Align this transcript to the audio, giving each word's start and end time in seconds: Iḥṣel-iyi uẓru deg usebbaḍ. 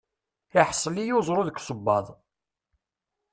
Iḥṣel-iyi 0.61 1.13
uẓru 1.17 1.43
deg 1.47 1.57
usebbaḍ. 1.59 2.05